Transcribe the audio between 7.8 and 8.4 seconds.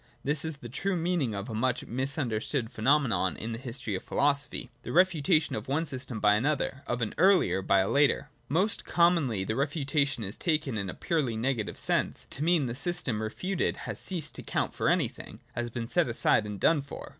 a later.